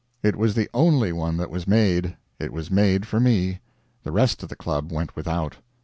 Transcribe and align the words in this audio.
It 0.23 0.35
was 0.35 0.55
the 0.55 0.67
only 0.73 1.11
one 1.11 1.37
that 1.37 1.51
was 1.51 1.67
made. 1.67 2.17
It 2.39 2.51
was 2.51 2.71
made 2.71 3.05
for 3.05 3.19
me; 3.19 3.59
the 4.01 4.11
"rest 4.11 4.41
of 4.41 4.49
the 4.49 4.55
Club" 4.55 4.91
went 4.91 5.15
without. 5.15 5.57